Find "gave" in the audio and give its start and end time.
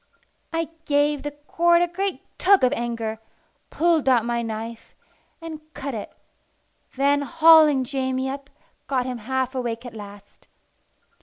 0.85-1.21